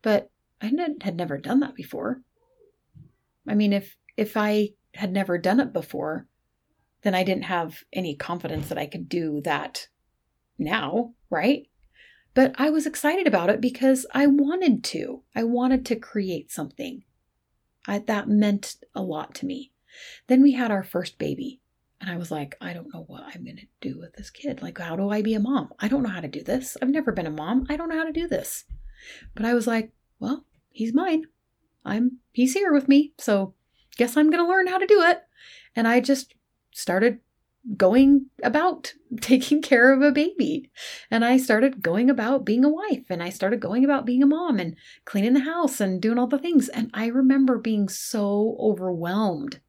But 0.01 0.29
I 0.61 0.71
had 1.01 1.15
never 1.15 1.37
done 1.37 1.59
that 1.59 1.75
before. 1.75 2.21
I 3.47 3.55
mean 3.55 3.73
if 3.73 3.95
if 4.17 4.37
I 4.37 4.69
had 4.95 5.11
never 5.11 5.37
done 5.37 5.59
it 5.59 5.73
before 5.73 6.27
then 7.03 7.13
I 7.13 7.23
didn't 7.23 7.43
have 7.43 7.83
any 7.91 8.15
confidence 8.15 8.69
that 8.69 8.77
I 8.77 8.85
could 8.85 9.09
do 9.09 9.41
that 9.41 9.87
now 10.57 11.13
right 11.29 11.67
but 12.33 12.53
I 12.57 12.69
was 12.69 12.85
excited 12.85 13.27
about 13.27 13.49
it 13.49 13.61
because 13.61 14.05
I 14.13 14.27
wanted 14.27 14.83
to. 14.85 15.23
I 15.35 15.43
wanted 15.43 15.85
to 15.87 15.95
create 15.95 16.51
something. 16.51 17.03
I, 17.87 17.99
that 17.99 18.27
meant 18.27 18.77
a 18.95 19.01
lot 19.01 19.35
to 19.35 19.45
me. 19.45 19.71
Then 20.27 20.41
we 20.41 20.53
had 20.53 20.71
our 20.71 20.83
first 20.83 21.17
baby. 21.17 21.61
And 22.01 22.09
I 22.09 22.17
was 22.17 22.31
like, 22.31 22.57
I 22.59 22.73
don't 22.73 22.93
know 22.93 23.05
what 23.07 23.23
I'm 23.23 23.45
going 23.45 23.57
to 23.57 23.67
do 23.79 23.97
with 23.97 24.13
this 24.13 24.29
kid. 24.29 24.61
Like, 24.61 24.77
how 24.77 24.95
do 24.95 25.09
I 25.09 25.21
be 25.21 25.35
a 25.35 25.39
mom? 25.39 25.69
I 25.79 25.87
don't 25.87 26.03
know 26.03 26.09
how 26.09 26.21
to 26.21 26.27
do 26.27 26.43
this. 26.43 26.75
I've 26.81 26.89
never 26.89 27.11
been 27.11 27.27
a 27.27 27.31
mom. 27.31 27.65
I 27.69 27.77
don't 27.77 27.87
know 27.87 27.97
how 27.97 28.05
to 28.05 28.11
do 28.11 28.27
this. 28.27 28.65
But 29.35 29.45
I 29.45 29.53
was 29.53 29.67
like, 29.67 29.91
well, 30.19 30.45
he's 30.69 30.93
mine. 30.93 31.25
I'm 31.85 32.19
he's 32.31 32.53
here 32.53 32.73
with 32.73 32.89
me. 32.89 33.13
So 33.19 33.53
guess 33.97 34.17
I'm 34.17 34.29
going 34.29 34.43
to 34.43 34.49
learn 34.49 34.67
how 34.67 34.77
to 34.77 34.85
do 34.85 35.01
it. 35.01 35.23
And 35.75 35.87
I 35.87 35.99
just 35.99 36.33
started 36.73 37.19
going 37.77 38.27
about 38.43 38.93
taking 39.21 39.61
care 39.61 39.93
of 39.93 40.01
a 40.01 40.11
baby. 40.11 40.69
And 41.09 41.23
I 41.23 41.37
started 41.37 41.81
going 41.81 42.09
about 42.09 42.45
being 42.45 42.65
a 42.65 42.69
wife 42.69 43.05
and 43.09 43.23
I 43.23 43.29
started 43.29 43.59
going 43.59 43.83
about 43.83 44.05
being 44.05 44.23
a 44.23 44.27
mom 44.27 44.59
and 44.59 44.75
cleaning 45.05 45.33
the 45.33 45.41
house 45.41 45.79
and 45.79 46.01
doing 46.01 46.17
all 46.17 46.27
the 46.27 46.39
things. 46.39 46.69
And 46.69 46.89
I 46.93 47.07
remember 47.07 47.57
being 47.57 47.89
so 47.89 48.57
overwhelmed 48.59 49.61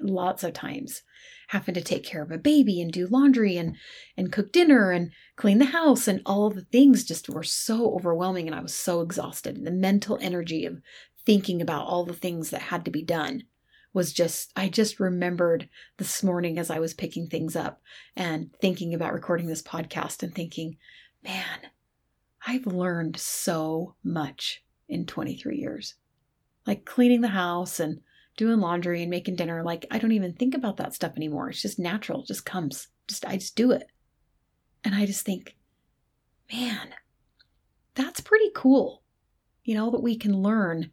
lots 0.00 0.44
of 0.44 0.52
times 0.52 1.02
having 1.48 1.74
to 1.74 1.82
take 1.82 2.04
care 2.04 2.22
of 2.22 2.30
a 2.30 2.38
baby 2.38 2.80
and 2.80 2.92
do 2.92 3.06
laundry 3.06 3.56
and 3.56 3.76
and 4.16 4.32
cook 4.32 4.52
dinner 4.52 4.90
and 4.90 5.10
clean 5.36 5.58
the 5.58 5.66
house 5.66 6.08
and 6.08 6.22
all 6.24 6.50
the 6.50 6.64
things 6.64 7.04
just 7.04 7.28
were 7.28 7.42
so 7.42 7.94
overwhelming 7.94 8.46
and 8.46 8.54
I 8.54 8.62
was 8.62 8.74
so 8.74 9.00
exhausted 9.00 9.56
and 9.56 9.66
the 9.66 9.72
mental 9.72 10.18
energy 10.20 10.64
of 10.64 10.80
thinking 11.26 11.60
about 11.60 11.86
all 11.86 12.04
the 12.04 12.14
things 12.14 12.50
that 12.50 12.62
had 12.62 12.84
to 12.84 12.90
be 12.90 13.02
done 13.02 13.44
was 13.92 14.12
just, 14.12 14.52
I 14.56 14.68
just 14.68 15.00
remembered 15.00 15.68
this 15.98 16.22
morning 16.22 16.58
as 16.58 16.70
I 16.70 16.78
was 16.78 16.94
picking 16.94 17.26
things 17.26 17.56
up 17.56 17.80
and 18.16 18.50
thinking 18.60 18.94
about 18.94 19.12
recording 19.12 19.46
this 19.46 19.62
podcast 19.62 20.22
and 20.22 20.34
thinking, 20.34 20.76
man, 21.22 21.58
I've 22.46 22.66
learned 22.66 23.18
so 23.18 23.94
much 24.02 24.62
in 24.88 25.06
23 25.06 25.56
years. 25.56 25.94
Like 26.66 26.84
cleaning 26.84 27.20
the 27.20 27.28
house 27.28 27.80
and 27.80 28.00
doing 28.36 28.60
laundry 28.60 29.02
and 29.02 29.10
making 29.10 29.36
dinner. 29.36 29.62
Like, 29.62 29.86
I 29.90 29.98
don't 29.98 30.12
even 30.12 30.32
think 30.32 30.54
about 30.54 30.78
that 30.78 30.94
stuff 30.94 31.12
anymore. 31.16 31.50
It's 31.50 31.62
just 31.62 31.78
natural, 31.78 32.22
it 32.22 32.28
just 32.28 32.46
comes. 32.46 32.88
Just, 33.08 33.26
I 33.26 33.36
just 33.36 33.56
do 33.56 33.72
it. 33.72 33.88
And 34.84 34.94
I 34.94 35.06
just 35.06 35.24
think, 35.24 35.56
man, 36.52 36.94
that's 37.94 38.20
pretty 38.20 38.50
cool, 38.54 39.02
you 39.64 39.74
know, 39.74 39.90
that 39.90 40.02
we 40.02 40.16
can 40.16 40.40
learn 40.40 40.90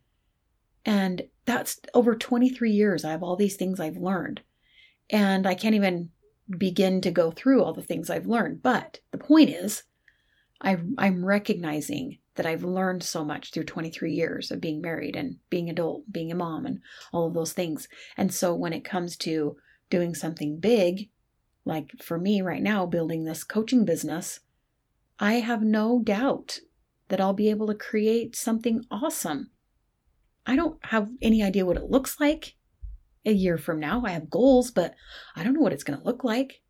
and 0.85 1.21
that's 1.49 1.79
over 1.95 2.15
23 2.15 2.71
years. 2.71 3.03
I 3.03 3.09
have 3.11 3.23
all 3.23 3.35
these 3.35 3.55
things 3.55 3.79
I've 3.79 3.97
learned. 3.97 4.41
And 5.09 5.47
I 5.47 5.55
can't 5.55 5.73
even 5.73 6.09
begin 6.57 7.01
to 7.01 7.11
go 7.11 7.31
through 7.31 7.63
all 7.63 7.73
the 7.73 7.81
things 7.81 8.09
I've 8.09 8.27
learned. 8.27 8.61
But 8.61 8.99
the 9.11 9.17
point 9.17 9.49
is, 9.49 9.83
I, 10.61 10.77
I'm 10.99 11.25
recognizing 11.25 12.19
that 12.35 12.45
I've 12.45 12.63
learned 12.63 13.01
so 13.01 13.25
much 13.25 13.51
through 13.51 13.63
23 13.63 14.13
years 14.13 14.51
of 14.51 14.61
being 14.61 14.79
married 14.79 15.15
and 15.15 15.37
being 15.49 15.69
adult, 15.69 16.03
being 16.11 16.31
a 16.31 16.35
mom, 16.35 16.67
and 16.67 16.79
all 17.11 17.27
of 17.27 17.33
those 17.33 17.53
things. 17.53 17.87
And 18.15 18.31
so 18.31 18.53
when 18.53 18.73
it 18.73 18.85
comes 18.85 19.17
to 19.17 19.57
doing 19.89 20.13
something 20.13 20.59
big, 20.59 21.09
like 21.65 21.91
for 21.99 22.19
me 22.19 22.41
right 22.41 22.61
now, 22.61 22.85
building 22.85 23.23
this 23.23 23.43
coaching 23.43 23.85
business, 23.85 24.41
I 25.19 25.35
have 25.35 25.63
no 25.63 25.99
doubt 26.03 26.59
that 27.07 27.19
I'll 27.19 27.33
be 27.33 27.49
able 27.49 27.67
to 27.67 27.75
create 27.75 28.35
something 28.35 28.85
awesome 28.91 29.49
I 30.45 30.55
don't 30.55 30.83
have 30.85 31.09
any 31.21 31.43
idea 31.43 31.65
what 31.65 31.77
it 31.77 31.89
looks 31.89 32.19
like 32.19 32.55
a 33.25 33.31
year 33.31 33.57
from 33.57 33.79
now. 33.79 34.03
I 34.05 34.11
have 34.11 34.29
goals, 34.29 34.71
but 34.71 34.95
I 35.35 35.43
don't 35.43 35.53
know 35.53 35.61
what 35.61 35.73
it's 35.73 35.83
going 35.83 35.99
to 35.99 36.05
look 36.05 36.23
like. 36.23 36.61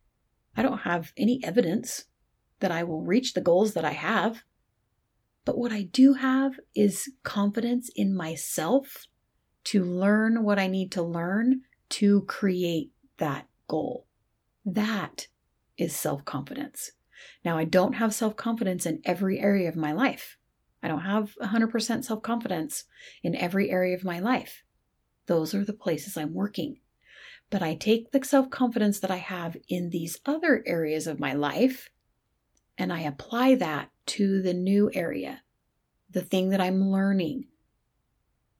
I 0.55 0.61
don't 0.61 0.79
have 0.79 1.13
any 1.17 1.41
evidence 1.43 2.05
that 2.59 2.71
I 2.71 2.83
will 2.83 3.01
reach 3.01 3.33
the 3.33 3.41
goals 3.41 3.73
that 3.73 3.85
I 3.85 3.91
have. 3.91 4.43
But 5.45 5.57
what 5.57 5.71
I 5.71 5.83
do 5.83 6.13
have 6.13 6.59
is 6.75 7.09
confidence 7.23 7.89
in 7.95 8.15
myself 8.15 9.05
to 9.65 9.83
learn 9.83 10.43
what 10.43 10.59
I 10.59 10.67
need 10.67 10.91
to 10.93 11.01
learn 11.01 11.61
to 11.89 12.21
create 12.23 12.91
that 13.17 13.47
goal. 13.67 14.05
That 14.65 15.27
is 15.77 15.95
self 15.95 16.25
confidence. 16.25 16.91
Now, 17.43 17.57
I 17.57 17.65
don't 17.65 17.93
have 17.93 18.13
self 18.13 18.35
confidence 18.35 18.85
in 18.85 19.01
every 19.05 19.39
area 19.39 19.69
of 19.69 19.75
my 19.75 19.91
life. 19.91 20.37
I 20.81 20.87
don't 20.87 21.01
have 21.01 21.35
100% 21.41 22.03
self 22.03 22.21
confidence 22.21 22.85
in 23.23 23.35
every 23.35 23.69
area 23.69 23.95
of 23.95 24.03
my 24.03 24.19
life. 24.19 24.63
Those 25.25 25.53
are 25.53 25.65
the 25.65 25.73
places 25.73 26.17
I'm 26.17 26.33
working. 26.33 26.79
But 27.49 27.61
I 27.61 27.75
take 27.75 28.11
the 28.11 28.23
self 28.23 28.49
confidence 28.49 28.99
that 28.99 29.11
I 29.11 29.17
have 29.17 29.57
in 29.67 29.89
these 29.89 30.19
other 30.25 30.63
areas 30.65 31.07
of 31.07 31.19
my 31.19 31.33
life 31.33 31.89
and 32.77 32.93
I 32.93 33.01
apply 33.01 33.55
that 33.55 33.91
to 34.07 34.41
the 34.41 34.53
new 34.53 34.89
area, 34.93 35.41
the 36.09 36.21
thing 36.21 36.49
that 36.49 36.61
I'm 36.61 36.89
learning. 36.89 37.47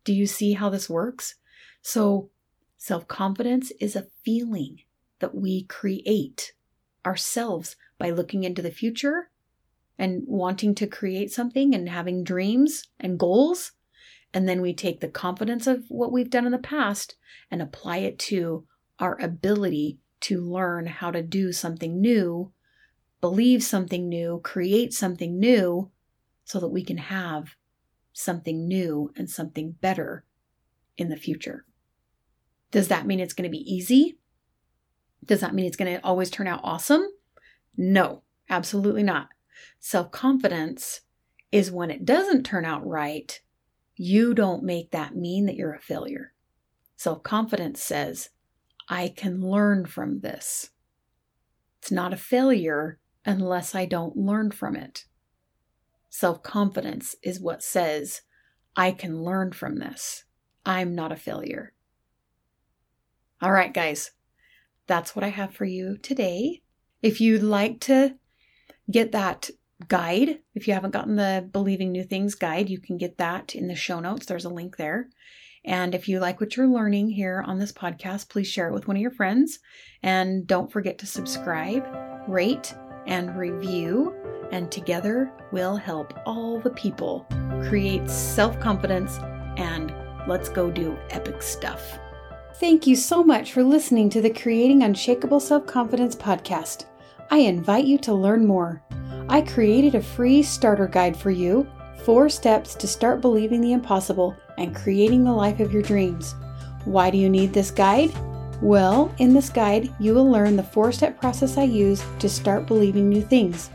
Do 0.03 0.13
you 0.13 0.27
see 0.27 0.53
how 0.53 0.69
this 0.69 0.89
works? 0.89 1.35
So, 1.81 2.29
self 2.77 3.07
confidence 3.07 3.71
is 3.79 3.95
a 3.95 4.07
feeling 4.23 4.81
that 5.19 5.35
we 5.35 5.63
create 5.63 6.53
ourselves 7.05 7.77
by 7.97 8.09
looking 8.09 8.43
into 8.43 8.61
the 8.61 8.71
future 8.71 9.28
and 9.99 10.23
wanting 10.25 10.73
to 10.73 10.87
create 10.87 11.31
something 11.31 11.75
and 11.75 11.89
having 11.89 12.23
dreams 12.23 12.87
and 12.99 13.19
goals. 13.19 13.73
And 14.33 14.47
then 14.47 14.61
we 14.61 14.73
take 14.73 15.01
the 15.01 15.09
confidence 15.09 15.67
of 15.67 15.83
what 15.89 16.11
we've 16.11 16.29
done 16.29 16.45
in 16.45 16.53
the 16.53 16.57
past 16.57 17.15
and 17.51 17.61
apply 17.61 17.97
it 17.97 18.17
to 18.19 18.65
our 18.97 19.19
ability 19.21 19.99
to 20.21 20.41
learn 20.41 20.85
how 20.85 21.11
to 21.11 21.21
do 21.21 21.51
something 21.51 21.99
new, 21.99 22.51
believe 23.19 23.61
something 23.61 24.07
new, 24.07 24.39
create 24.43 24.93
something 24.93 25.37
new, 25.37 25.91
so 26.45 26.59
that 26.59 26.69
we 26.69 26.83
can 26.83 26.97
have 26.97 27.55
something 28.13 28.67
new 28.67 29.11
and 29.15 29.29
something 29.29 29.71
better 29.81 30.23
in 30.97 31.09
the 31.09 31.17
future. 31.17 31.65
Does 32.71 32.87
that 32.87 33.05
mean 33.05 33.19
it's 33.19 33.33
going 33.33 33.49
to 33.49 33.57
be 33.57 33.71
easy? 33.71 34.17
Does 35.25 35.41
that 35.41 35.53
mean 35.53 35.65
it's 35.65 35.77
going 35.77 35.93
to 35.93 36.05
always 36.05 36.29
turn 36.29 36.47
out 36.47 36.61
awesome? 36.63 37.05
No, 37.75 38.23
absolutely 38.49 39.03
not. 39.03 39.29
Self 39.79 40.11
confidence 40.11 41.01
is 41.51 41.71
when 41.71 41.91
it 41.91 42.05
doesn't 42.05 42.43
turn 42.43 42.65
out 42.65 42.85
right, 42.85 43.39
you 43.95 44.33
don't 44.33 44.63
make 44.63 44.91
that 44.91 45.15
mean 45.15 45.45
that 45.45 45.55
you're 45.55 45.73
a 45.73 45.79
failure. 45.79 46.33
Self 46.95 47.23
confidence 47.23 47.81
says, 47.81 48.29
I 48.87 49.13
can 49.15 49.41
learn 49.41 49.85
from 49.85 50.21
this. 50.21 50.71
It's 51.81 51.91
not 51.91 52.13
a 52.13 52.17
failure 52.17 52.99
unless 53.25 53.75
I 53.75 53.85
don't 53.85 54.17
learn 54.17 54.51
from 54.51 54.75
it. 54.75 55.05
Self 56.09 56.41
confidence 56.43 57.15
is 57.21 57.39
what 57.39 57.63
says, 57.63 58.21
I 58.75 58.91
can 58.91 59.23
learn 59.23 59.51
from 59.51 59.77
this. 59.77 60.23
I'm 60.65 60.95
not 60.95 61.11
a 61.11 61.17
failure. 61.17 61.73
All 63.41 63.51
right, 63.51 63.73
guys, 63.73 64.11
that's 64.87 65.15
what 65.15 65.23
I 65.23 65.29
have 65.29 65.53
for 65.53 65.65
you 65.65 65.97
today. 65.97 66.61
If 67.01 67.21
you'd 67.21 67.43
like 67.43 67.79
to 67.81 68.15
get 68.89 69.11
that 69.11 69.49
guide. 69.87 70.39
If 70.55 70.67
you 70.67 70.73
haven't 70.73 70.91
gotten 70.91 71.15
the 71.15 71.47
Believing 71.51 71.91
New 71.91 72.03
Things 72.03 72.35
guide, 72.35 72.69
you 72.69 72.79
can 72.79 72.97
get 72.97 73.17
that 73.17 73.55
in 73.55 73.67
the 73.67 73.75
show 73.75 73.99
notes. 73.99 74.25
There's 74.25 74.45
a 74.45 74.49
link 74.49 74.77
there. 74.77 75.07
And 75.65 75.93
if 75.93 76.07
you 76.07 76.19
like 76.19 76.39
what 76.39 76.55
you're 76.55 76.67
learning 76.67 77.09
here 77.09 77.43
on 77.45 77.59
this 77.59 77.71
podcast, 77.71 78.29
please 78.29 78.47
share 78.47 78.69
it 78.69 78.73
with 78.73 78.87
one 78.87 78.97
of 78.97 79.01
your 79.01 79.11
friends. 79.11 79.59
And 80.01 80.47
don't 80.47 80.71
forget 80.71 80.97
to 80.99 81.05
subscribe, 81.05 81.85
rate, 82.27 82.73
and 83.05 83.37
review. 83.37 84.15
And 84.51 84.71
together 84.71 85.31
we'll 85.51 85.75
help 85.75 86.13
all 86.25 86.59
the 86.59 86.71
people 86.71 87.27
create 87.67 88.09
self 88.09 88.59
confidence 88.59 89.19
and 89.57 89.93
let's 90.27 90.49
go 90.49 90.71
do 90.71 90.97
epic 91.09 91.41
stuff. 91.41 91.99
Thank 92.55 92.87
you 92.87 92.95
so 92.95 93.23
much 93.23 93.53
for 93.53 93.63
listening 93.63 94.09
to 94.11 94.21
the 94.21 94.29
Creating 94.29 94.83
Unshakable 94.83 95.39
Self 95.39 95.65
Confidence 95.65 96.15
podcast. 96.15 96.85
I 97.31 97.37
invite 97.37 97.85
you 97.85 97.99
to 97.99 98.13
learn 98.13 98.47
more. 98.47 98.81
I 99.29 99.41
created 99.41 99.93
a 99.93 100.01
free 100.01 100.41
starter 100.41 100.87
guide 100.87 101.15
for 101.15 101.29
you 101.29 101.67
four 102.03 102.27
steps 102.27 102.73
to 102.73 102.87
start 102.87 103.21
believing 103.21 103.61
the 103.61 103.73
impossible 103.73 104.35
and 104.57 104.75
creating 104.75 105.23
the 105.23 105.31
life 105.31 105.59
of 105.59 105.71
your 105.71 105.83
dreams. 105.83 106.33
Why 106.85 107.11
do 107.11 107.19
you 107.19 107.29
need 107.29 107.53
this 107.53 107.69
guide? 107.69 108.11
Well, 108.63 109.13
in 109.19 109.33
this 109.33 109.49
guide, 109.49 109.93
you 109.99 110.15
will 110.15 110.29
learn 110.29 110.55
the 110.55 110.63
four 110.63 110.91
step 110.91 111.19
process 111.19 111.55
I 111.55 111.63
use 111.63 112.03
to 112.17 112.27
start 112.27 112.65
believing 112.65 113.09
new 113.09 113.21
things, 113.21 113.69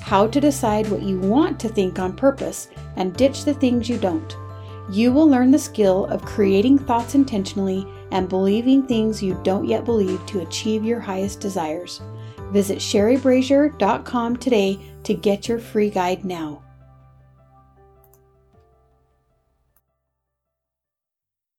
how 0.00 0.26
to 0.26 0.40
decide 0.40 0.90
what 0.90 1.02
you 1.02 1.20
want 1.20 1.60
to 1.60 1.68
think 1.68 2.00
on 2.00 2.16
purpose, 2.16 2.68
and 2.96 3.14
ditch 3.14 3.44
the 3.44 3.54
things 3.54 3.88
you 3.88 3.98
don't. 3.98 4.36
You 4.90 5.12
will 5.12 5.28
learn 5.28 5.52
the 5.52 5.58
skill 5.58 6.06
of 6.06 6.24
creating 6.24 6.78
thoughts 6.78 7.14
intentionally 7.14 7.86
and 8.10 8.28
believing 8.28 8.82
things 8.84 9.22
you 9.22 9.38
don't 9.44 9.68
yet 9.68 9.84
believe 9.84 10.24
to 10.26 10.40
achieve 10.40 10.84
your 10.84 11.00
highest 11.00 11.38
desires. 11.38 12.00
Visit 12.52 12.78
sherrybrazier.com 12.78 14.36
today 14.36 14.78
to 15.04 15.14
get 15.14 15.48
your 15.48 15.58
free 15.58 15.90
guide 15.90 16.24
now. 16.24 16.62